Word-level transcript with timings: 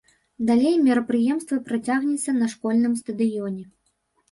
Далей 0.45 0.77
мерапрыемства 0.85 1.59
працягнецца 1.69 2.37
на 2.41 2.51
школьным 2.55 2.99
стадыёне. 3.05 3.63